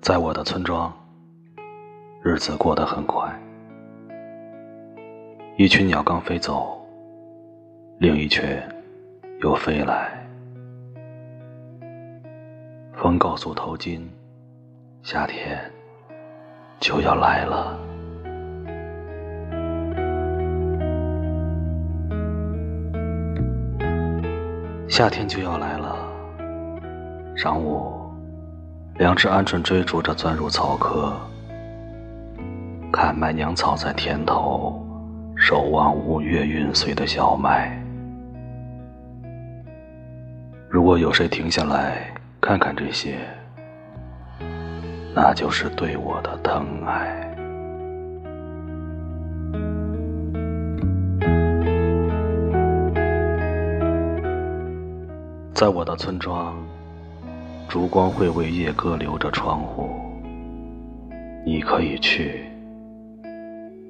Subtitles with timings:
[0.00, 0.90] 在我的村庄，
[2.22, 3.30] 日子过得很快。
[5.58, 6.80] 一群鸟刚飞走，
[7.98, 8.42] 另一群
[9.42, 10.10] 又飞来。
[12.94, 14.00] 风告诉头巾，
[15.02, 15.70] 夏天
[16.80, 17.78] 就要来了。
[24.88, 25.94] 夏天就要来了。
[27.36, 27.99] 上午，
[29.00, 31.14] 两只鹌鹑追逐着钻入草窠，
[32.92, 34.78] 看麦娘草在田头。
[35.34, 37.82] 守望五月运穗的小麦。
[40.68, 43.16] 如果有谁停下来看看这些，
[45.14, 47.26] 那就是对我的疼爱。
[55.54, 56.54] 在我的村庄，
[57.70, 59.90] 烛光会为夜歌留着窗户，
[61.46, 62.44] 你可以去，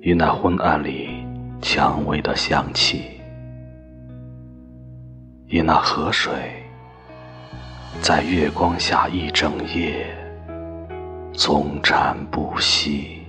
[0.02, 1.26] 与那昏暗里。
[1.62, 3.20] 蔷薇的香气，
[5.46, 6.32] 以那河水
[8.00, 10.06] 在月光下一整夜，
[11.34, 13.19] 总缠不息。